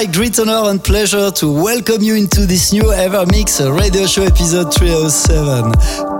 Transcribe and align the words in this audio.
My 0.00 0.06
great 0.06 0.38
honor 0.38 0.70
and 0.70 0.82
pleasure 0.82 1.30
to 1.30 1.62
welcome 1.62 2.00
you 2.00 2.14
into 2.14 2.46
this 2.46 2.72
new 2.72 2.84
Evermix 2.84 3.60
radio 3.78 4.06
show 4.06 4.22
episode 4.22 4.72
307. 4.72 5.72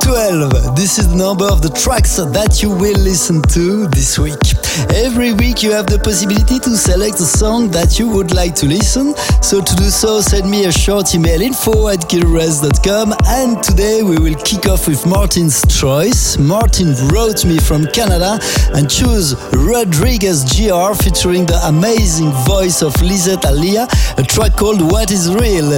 12. 0.03 0.77
This 0.77 0.98
is 0.98 1.09
the 1.09 1.17
number 1.17 1.47
of 1.47 1.62
the 1.62 1.70
tracks 1.70 2.17
that 2.17 2.62
you 2.62 2.69
will 2.69 2.98
listen 2.98 3.41
to 3.41 3.87
this 3.87 4.19
week. 4.19 4.59
Every 4.94 5.32
week 5.32 5.62
you 5.62 5.72
have 5.72 5.86
the 5.86 5.98
possibility 5.98 6.58
to 6.60 6.76
select 6.76 7.18
a 7.20 7.24
song 7.24 7.70
that 7.70 7.98
you 7.98 8.08
would 8.08 8.32
like 8.32 8.54
to 8.56 8.66
listen. 8.66 9.14
So 9.42 9.60
to 9.60 9.74
do 9.76 9.90
so, 9.90 10.20
send 10.20 10.50
me 10.50 10.66
a 10.66 10.72
short 10.72 11.14
email 11.14 11.40
info 11.40 11.88
at 11.88 12.00
gilres.com 12.08 13.14
and 13.26 13.62
today 13.62 14.02
we 14.02 14.18
will 14.18 14.36
kick 14.42 14.66
off 14.68 14.86
with 14.86 15.06
Martin's 15.06 15.62
choice. 15.66 16.38
Martin 16.38 16.94
wrote 17.08 17.44
me 17.44 17.58
from 17.58 17.86
Canada 17.86 18.38
and 18.74 18.91
chose 18.91 19.34
Rodriguez 19.54 20.44
Jr. 20.44 20.94
featuring 20.94 21.46
the 21.46 21.60
amazing 21.66 22.30
voice 22.46 22.82
of 22.82 22.94
Liset 23.02 23.44
Alea, 23.44 23.88
a 24.18 24.22
track 24.22 24.56
called 24.56 24.80
What 24.80 25.10
is 25.10 25.32
Real. 25.34 25.70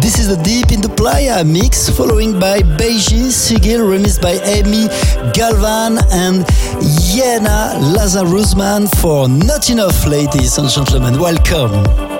This 0.00 0.18
is 0.18 0.28
the 0.28 0.40
Deep 0.42 0.72
in 0.72 0.80
the 0.80 0.88
Playa 0.88 1.44
mix, 1.44 1.88
following 1.88 2.38
by 2.40 2.60
Beiji 2.60 3.30
Sigil, 3.30 3.80
remixed 3.80 4.22
by 4.22 4.40
Amy 4.44 4.88
Galvan 5.32 5.98
and 6.12 6.44
Yena 7.12 7.76
Lazarusman 8.38 8.86
for 9.00 9.28
Not 9.28 9.68
Enough, 9.68 10.06
ladies 10.06 10.58
and 10.58 10.68
gentlemen. 10.68 11.18
Welcome. 11.18 12.17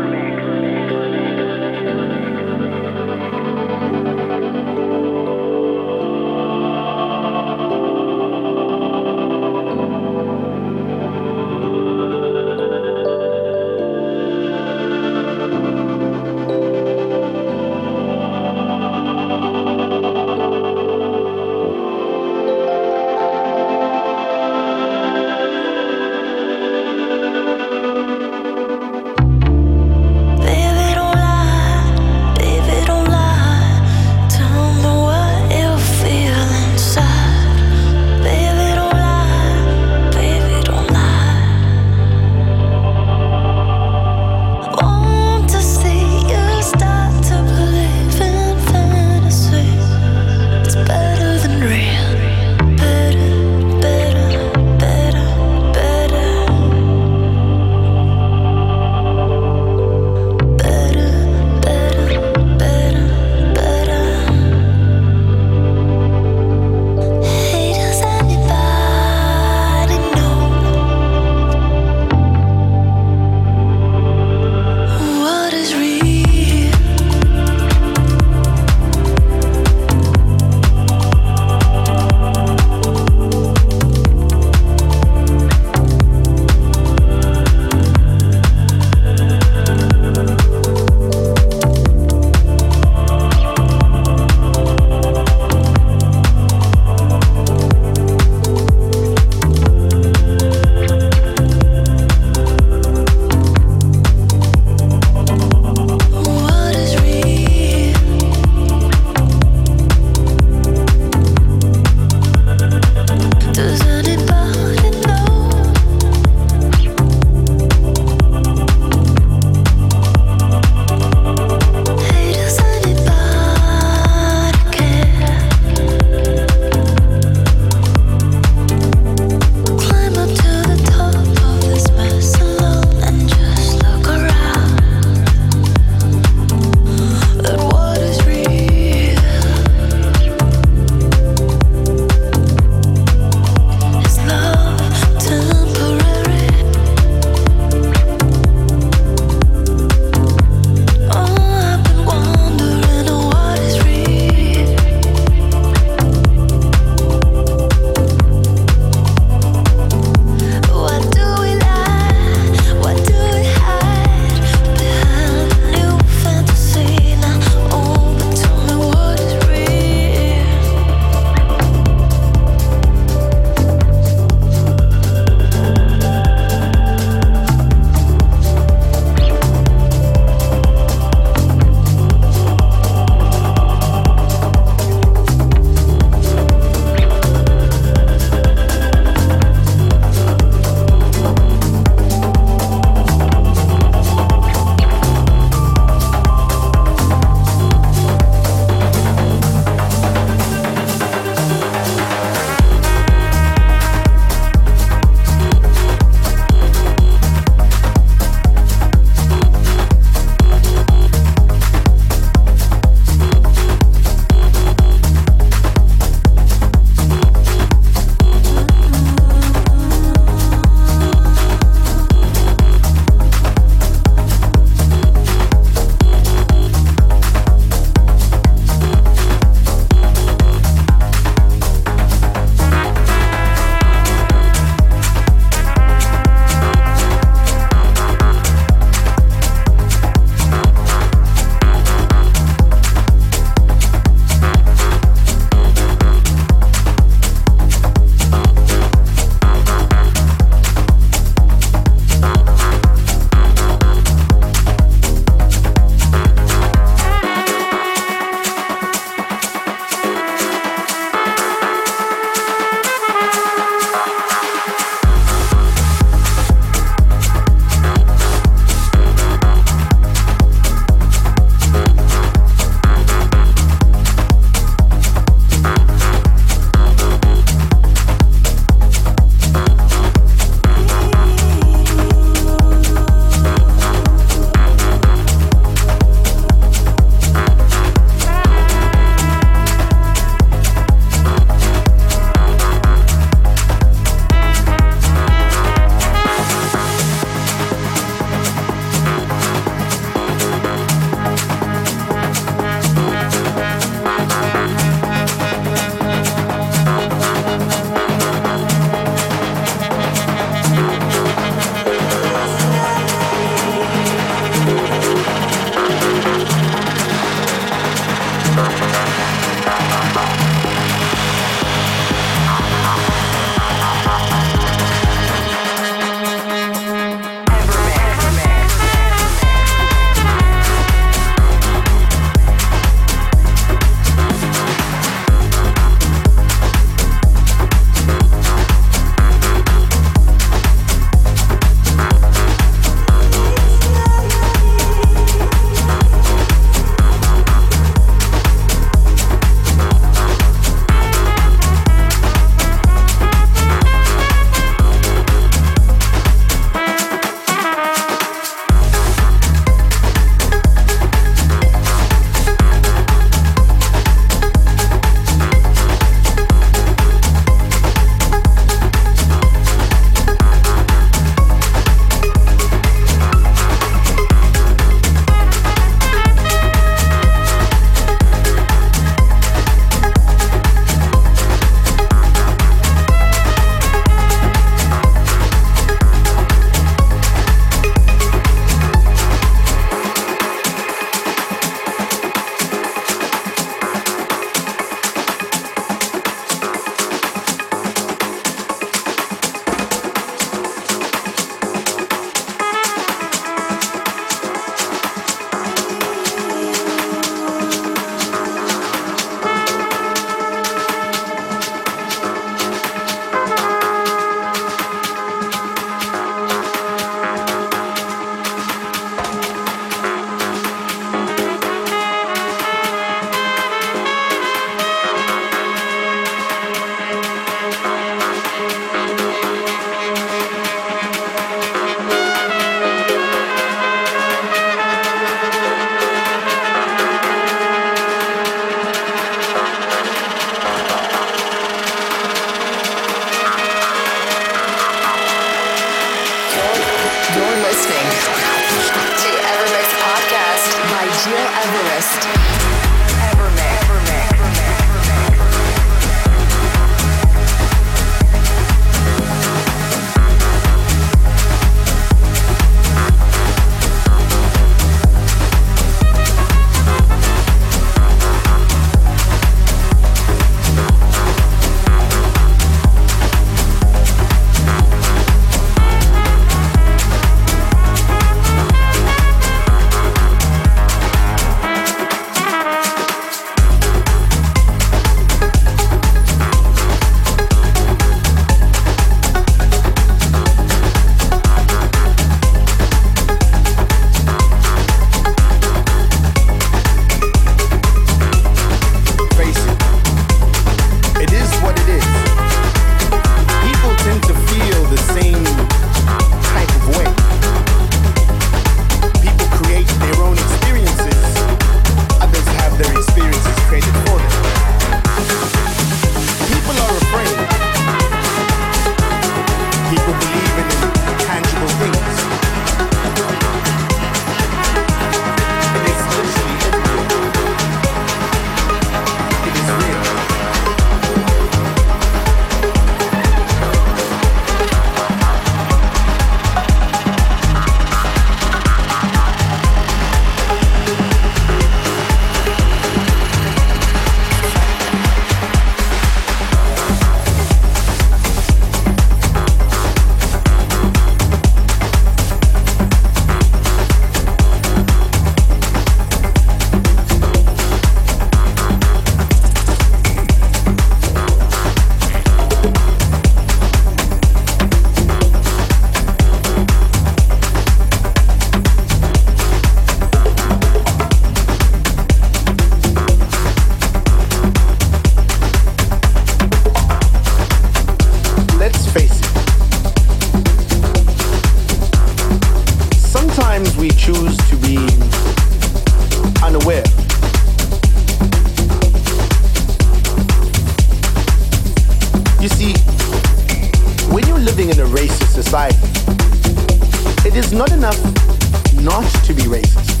not 598.82 599.04
to 599.24 599.34
be 599.34 599.42
racist. 599.42 600.00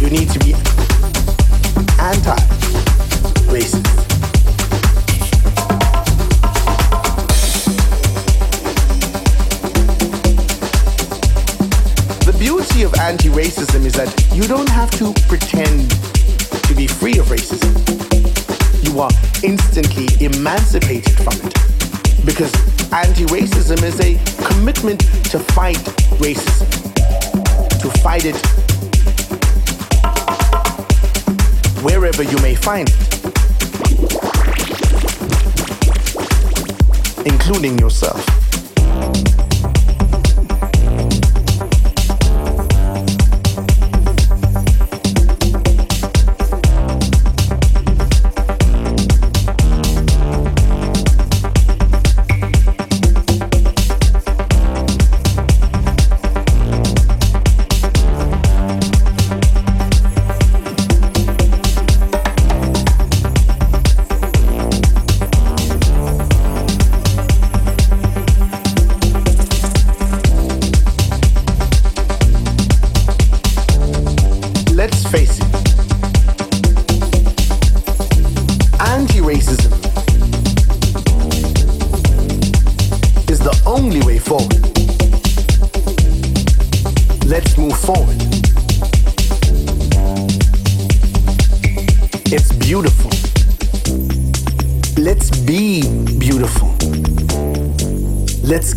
You 0.00 0.10
need 0.10 0.30
to 0.30 0.38
be 0.38 0.54
anti-racist. 1.98 3.82
The 12.24 12.32
beauty 12.38 12.82
of 12.84 12.94
anti-racism 12.94 13.84
is 13.84 13.94
that 13.94 14.14
you 14.32 14.44
don't 14.44 14.68
have 14.68 14.90
to 14.92 15.12
pretend 15.26 15.90
to 15.90 16.74
be 16.74 16.86
free 16.86 17.18
of 17.18 17.26
racism. 17.26 17.72
You 18.84 19.00
are 19.00 19.10
instantly 19.42 20.08
emancipated 20.24 21.14
from 21.24 21.34
it 21.44 21.54
because 22.24 22.52
anti-racism 22.92 23.82
is 23.82 23.98
a 24.00 24.18
commitment 24.44 25.00
to 25.30 25.38
fight 25.38 25.76
racism, 26.20 26.68
to 27.80 27.90
fight 28.00 28.24
it 28.26 28.36
wherever 31.82 32.22
you 32.22 32.36
may 32.42 32.54
find 32.54 32.90
it, 32.90 32.96
including 37.26 37.78
yourself. 37.78 38.22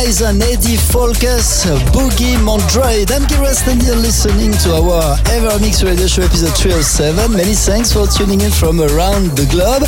And 0.00 0.42
Eddie 0.42 0.78
Focus, 0.78 1.66
Boogie 1.92 2.34
Mondroid. 2.40 3.12
I'm 3.12 3.26
Gil 3.28 3.36
Everest 3.36 3.66
and 3.66 3.82
you're 3.82 3.94
listening 3.94 4.50
to 4.64 4.72
our 4.72 5.16
Evermix 5.28 5.84
Radio 5.84 6.06
Show 6.06 6.22
episode 6.22 6.56
307. 6.56 7.30
Many 7.36 7.52
thanks 7.52 7.92
for 7.92 8.06
tuning 8.06 8.40
in 8.40 8.50
from 8.50 8.80
around 8.80 9.36
the 9.36 9.44
globe. 9.50 9.82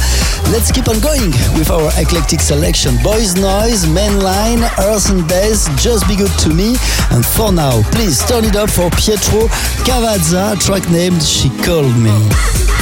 Let's 0.53 0.70
keep 0.70 0.87
on 0.88 1.01
going 1.01 1.33
with 1.57 1.70
our 1.70 1.88
eclectic 1.98 2.40
selection. 2.40 2.96
Boys 3.03 3.37
Noize, 3.37 3.87
Mainline, 3.87 4.61
Earth 4.85 5.09
and 5.09 5.27
Bass, 5.27 5.66
Just 5.83 6.07
Be 6.07 6.14
Good 6.14 6.37
to 6.40 6.51
Me. 6.51 6.77
And 7.11 7.25
for 7.25 7.51
now, 7.51 7.81
please 7.92 8.22
turn 8.27 8.44
it 8.44 8.55
up 8.55 8.68
for 8.68 8.90
Pietro 8.90 9.48
Cavazza, 9.88 10.61
track 10.61 10.88
named 10.90 11.22
She 11.22 11.48
Called 11.64 11.96
Me. 11.96 12.81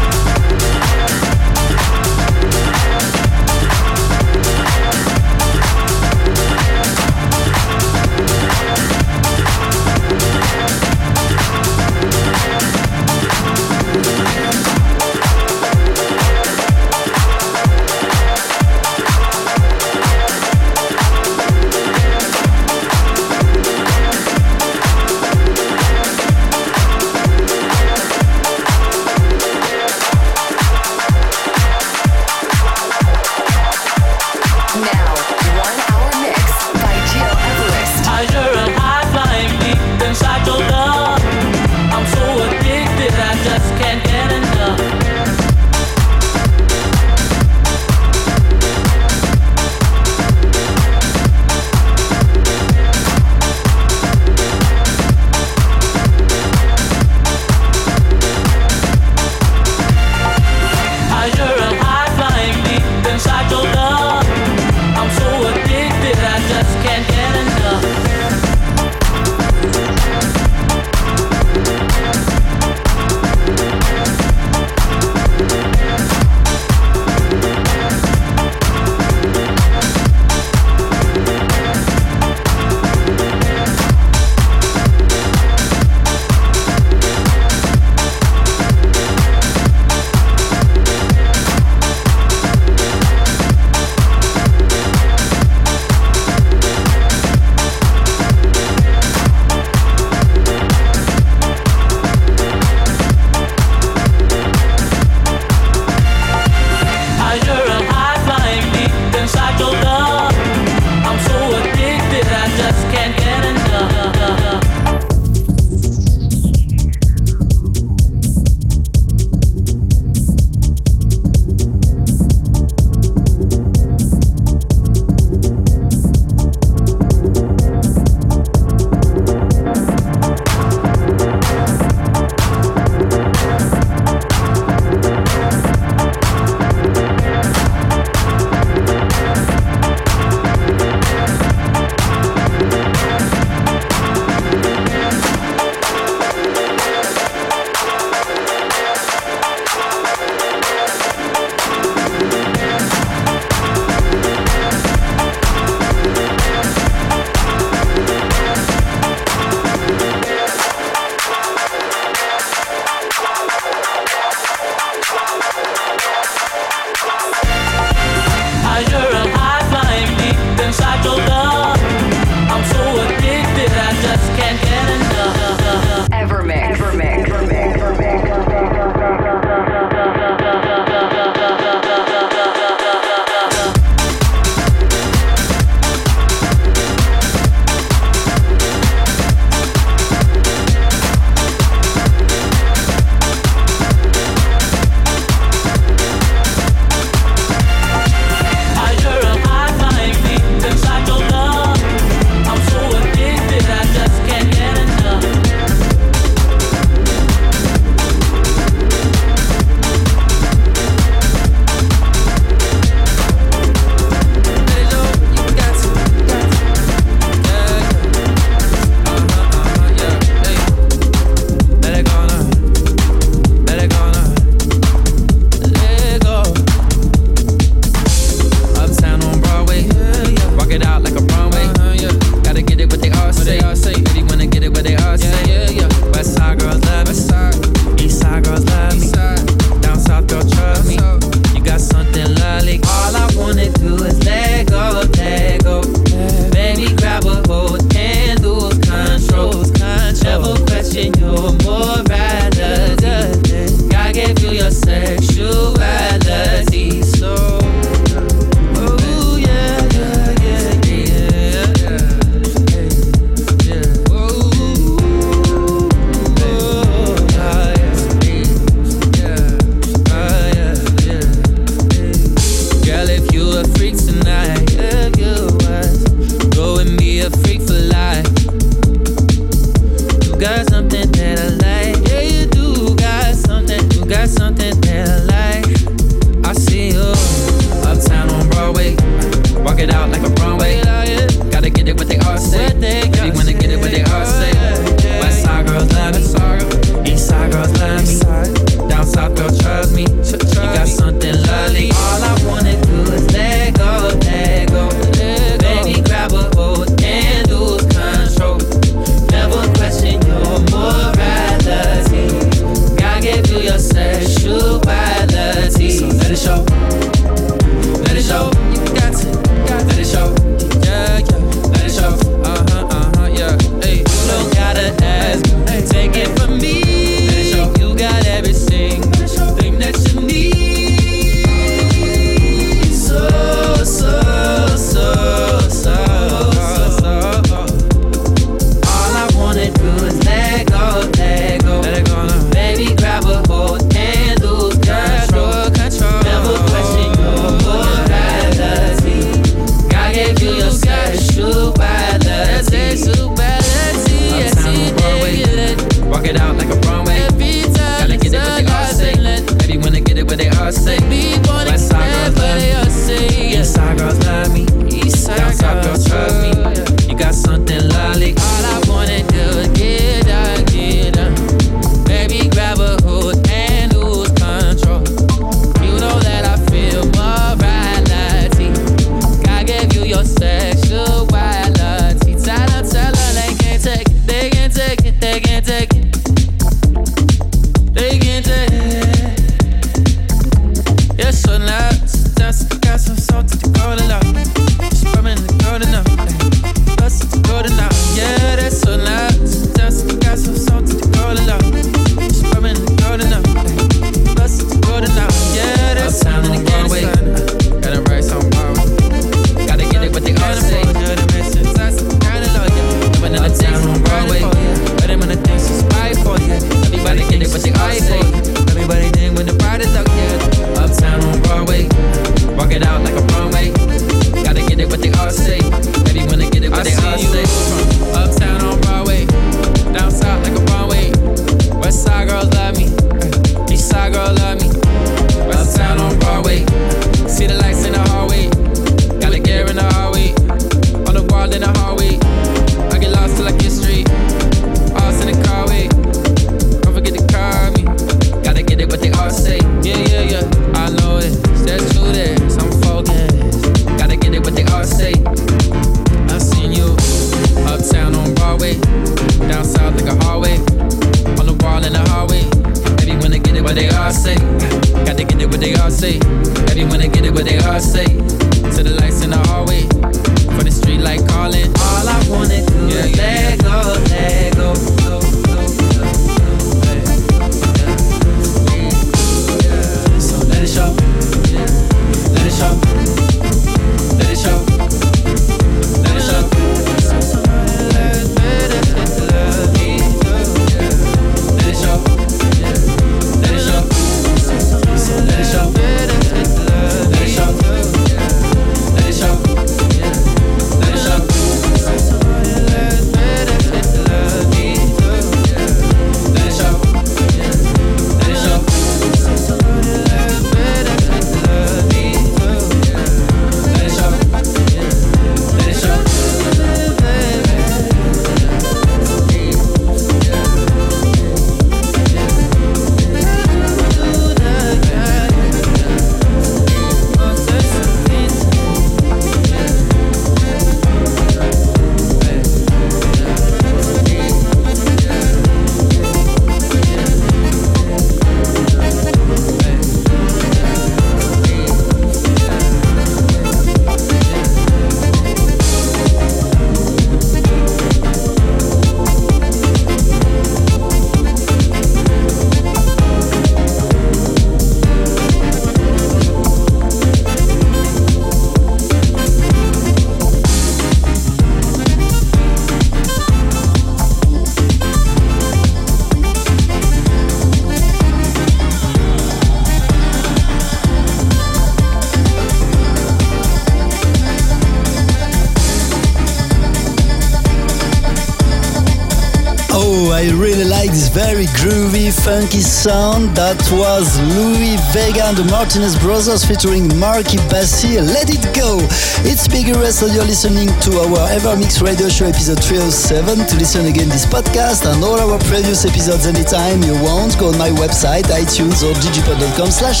I 580.24 580.32
really 580.32 580.64
like 580.64 580.88
this 580.88 581.08
very 581.08 581.44
groovy, 581.52 582.08
funky 582.08 582.64
sound. 582.64 583.36
That 583.36 583.60
was 583.68 584.16
Louie 584.32 584.80
Vega 584.88 585.28
and 585.28 585.36
the 585.36 585.44
Martinez 585.52 586.00
Brothers 586.00 586.48
featuring 586.48 586.88
Marky 586.96 587.36
Bassey. 587.52 588.00
Let 588.00 588.32
it 588.32 588.40
go! 588.56 588.80
It's 589.28 589.44
Rest 589.52 590.00
and 590.00 590.16
you're 590.16 590.24
listening 590.24 590.72
to 590.88 590.90
our 591.04 591.28
EverMix 591.28 591.84
Radio 591.84 592.08
Show 592.08 592.24
episode 592.24 592.56
307. 592.64 593.44
To 593.44 593.54
listen 593.60 593.84
again 593.84 594.08
this 594.08 594.24
podcast 594.24 594.88
and 594.88 595.04
all 595.04 595.20
our 595.20 595.36
previous 595.44 595.84
episodes 595.84 596.24
anytime 596.24 596.80
you 596.80 596.96
want, 597.04 597.36
go 597.36 597.52
on 597.52 597.58
my 597.60 597.68
website, 597.76 598.24
iTunes 598.32 598.80
or 598.80 598.96
digipod.com 599.04 599.68
slash 599.68 600.00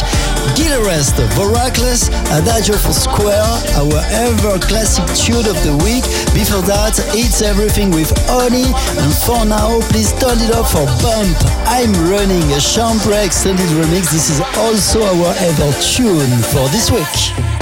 Gileverest. 0.56 1.20
Voracless, 1.36 2.08
Adagio 2.32 2.80
for 2.80 2.96
Square, 2.96 3.44
our 3.76 4.00
ever 4.24 4.56
classic 4.64 5.04
tune 5.12 5.44
of 5.44 5.58
the 5.68 5.76
week. 5.84 6.08
Before 6.32 6.64
that, 6.64 6.96
it's 7.12 7.42
everything 7.42 7.92
with 7.92 8.08
Oni. 8.32 8.72
And 8.72 9.12
for 9.12 9.44
now, 9.44 9.84
please 9.92 10.13
turn 10.20 10.38
it 10.40 10.54
up 10.54 10.66
for 10.66 10.84
Bump. 11.02 11.36
I'm 11.66 11.92
running 12.10 12.42
a 12.52 12.60
Chambre 12.60 13.14
extended 13.24 13.66
remix. 13.68 14.12
This 14.12 14.30
is 14.30 14.40
also 14.56 15.02
our 15.02 15.34
ever 15.38 15.72
tune 15.80 16.42
for 16.52 16.68
this 16.70 16.90
week. 16.90 17.53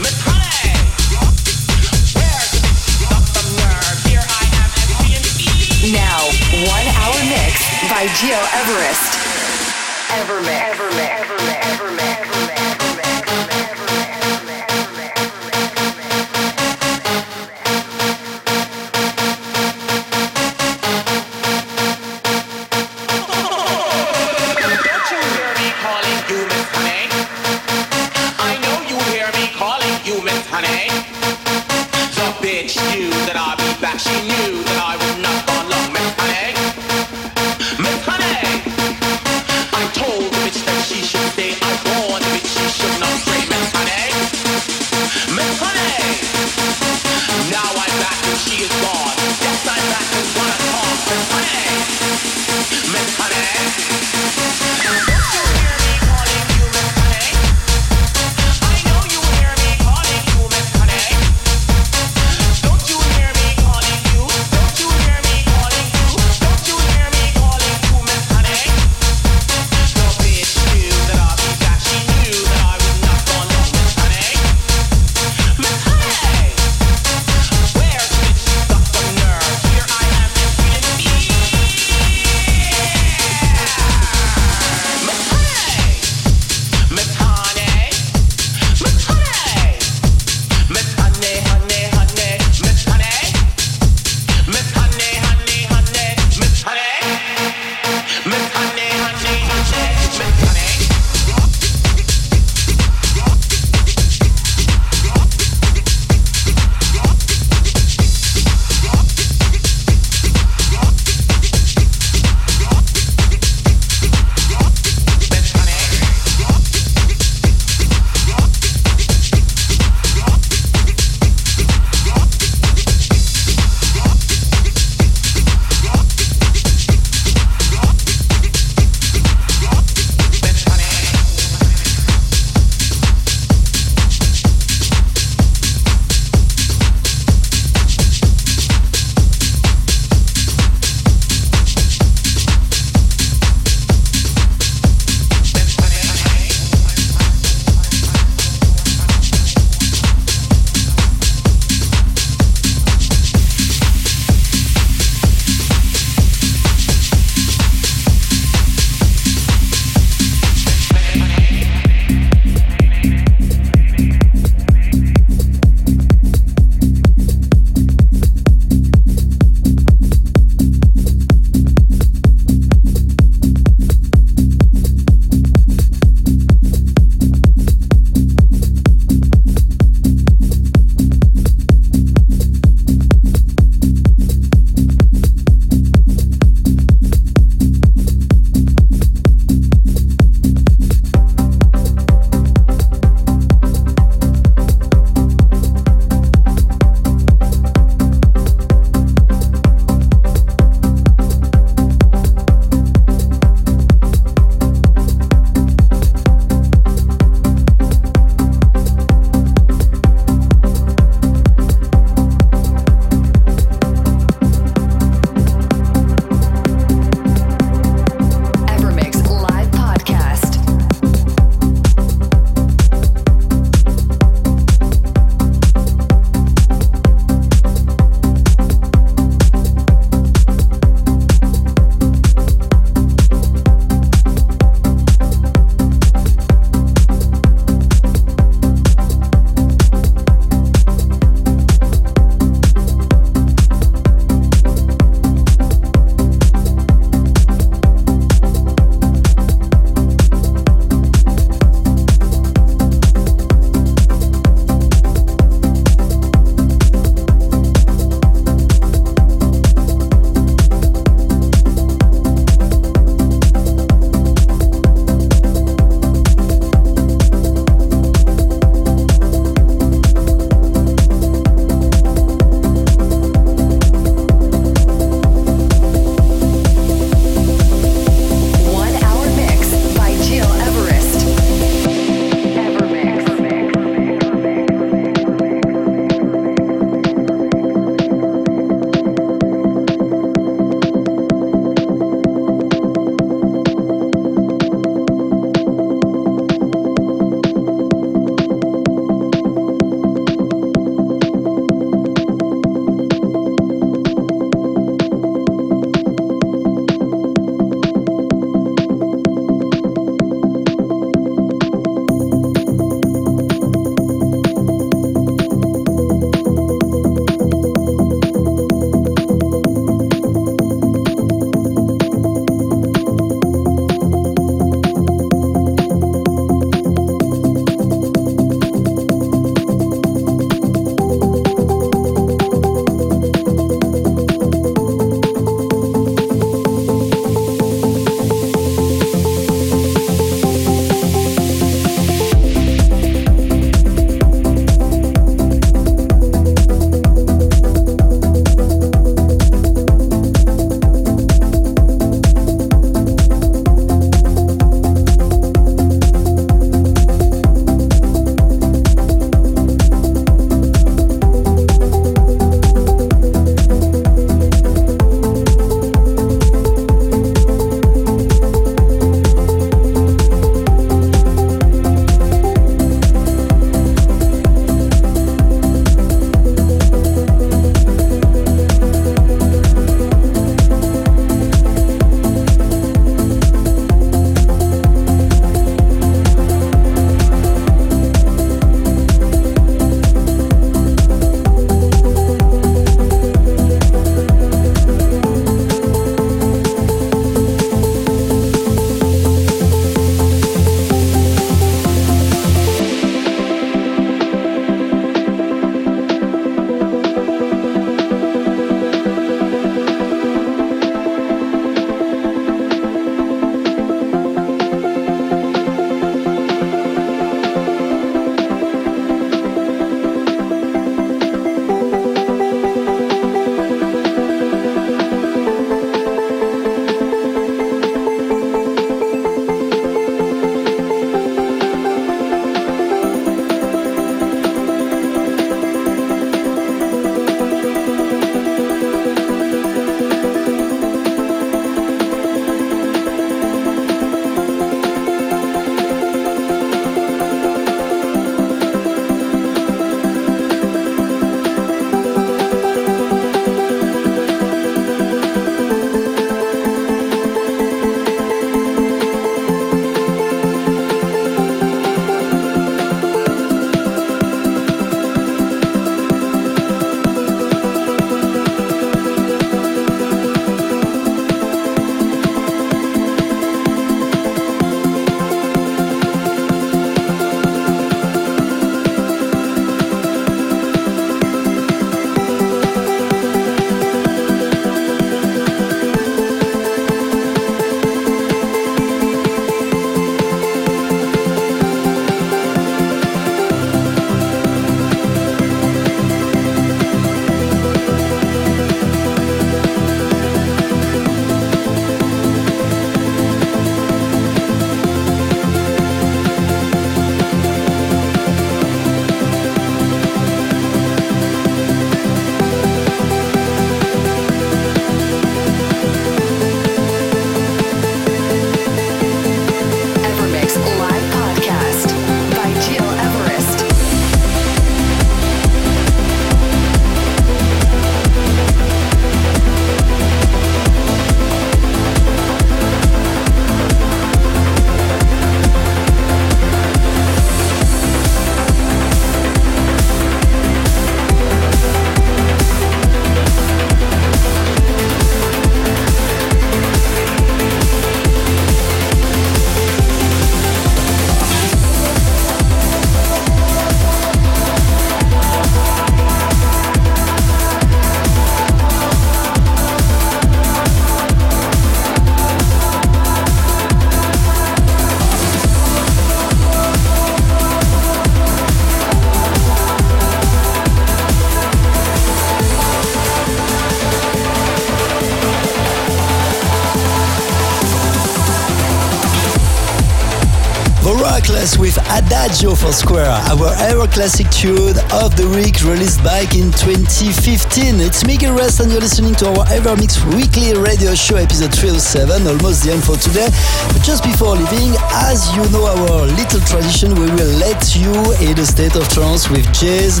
Reckless 581.20 581.58
with 581.58 581.76
Adagio 581.92 582.54
for 582.54 582.72
Square, 582.72 583.04
our 583.04 583.52
ever 583.68 583.86
classic 583.86 584.30
tune 584.30 584.72
of 585.04 585.12
the 585.20 585.28
week 585.36 585.60
released 585.60 586.02
back 586.02 586.32
in 586.32 586.48
2015. 586.48 587.76
It's 587.76 588.00
Gil 588.00 588.32
Everest 588.32 588.60
and 588.60 588.72
you're 588.72 588.80
listening 588.80 589.12
to 589.20 589.28
our 589.28 589.44
EverMix 589.52 590.00
weekly 590.16 590.56
radio 590.56 590.94
show 590.94 591.16
episode 591.16 591.52
307, 591.52 592.24
almost 592.24 592.64
the 592.64 592.72
end 592.72 592.80
for 592.80 592.96
today. 592.96 593.28
But 593.68 593.84
just 593.84 594.00
before 594.00 594.32
leaving, 594.32 594.72
as 595.12 595.28
you 595.36 595.44
know 595.52 595.68
our 595.68 596.08
little 596.08 596.40
tradition, 596.48 596.96
we 596.96 597.12
will 597.12 597.34
let 597.36 597.76
you 597.76 597.92
in 598.24 598.40
a 598.40 598.46
state 598.48 598.72
of 598.80 598.88
trance 598.88 599.28
with 599.28 599.44
Jay's 599.52 600.00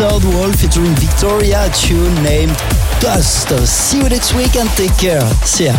Third 0.00 0.24
Wall 0.32 0.48
featuring 0.56 0.96
Victoria, 0.96 1.68
tune 1.76 2.16
named 2.24 2.56
Dust. 3.04 3.52
See 3.68 4.00
you 4.00 4.08
next 4.08 4.32
week 4.32 4.56
and 4.56 4.70
take 4.80 4.96
care. 4.96 5.28
See 5.44 5.68
ya. 5.68 5.76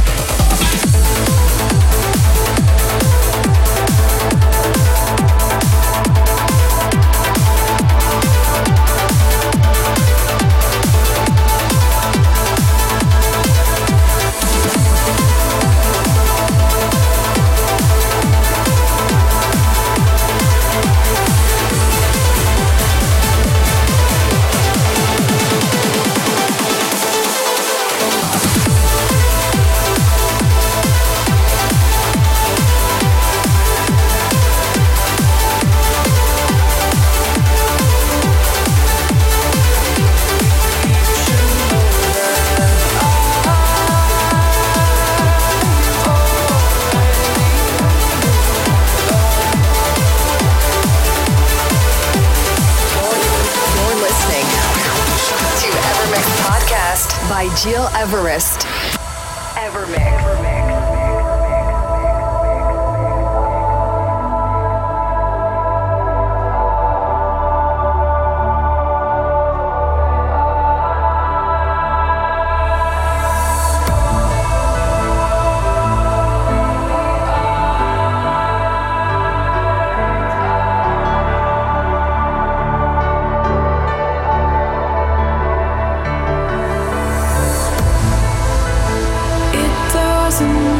to. 90.37 90.74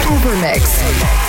Evermix. 0.07 1.26